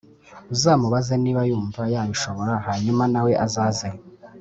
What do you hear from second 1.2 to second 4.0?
niba yumva yabishobora hanyuma nawe azaze